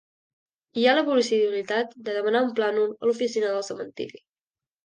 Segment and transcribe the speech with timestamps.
[0.79, 4.27] Hi ha la possibilitat de demanar un plànol a l'oficina del cementiri.